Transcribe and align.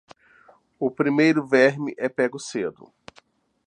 O 0.79 0.87
primeiro 0.99 1.41
verme 1.55 1.91
é 1.95 2.07
pego 2.19 2.39
cedo. 2.49 2.85